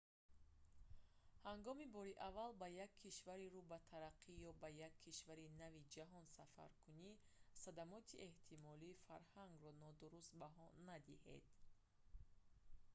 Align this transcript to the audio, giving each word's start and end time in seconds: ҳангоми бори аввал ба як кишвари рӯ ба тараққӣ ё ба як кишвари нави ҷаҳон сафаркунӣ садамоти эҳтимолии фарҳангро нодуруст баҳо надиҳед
ҳангоми 1.49 1.85
бори 1.95 2.13
аввал 2.27 2.51
ба 2.61 2.67
як 2.85 2.91
кишвари 3.03 3.51
рӯ 3.55 3.61
ба 3.71 3.77
тараққӣ 3.89 4.31
ё 4.49 4.51
ба 4.61 4.69
як 4.87 4.93
кишвари 5.05 5.47
нави 5.61 5.81
ҷаҳон 5.93 6.25
сафаркунӣ 6.37 7.11
садамоти 7.63 8.21
эҳтимолии 8.29 8.99
фарҳангро 9.05 9.71
нодуруст 9.85 10.31
баҳо 10.41 10.67
надиҳед 10.89 11.45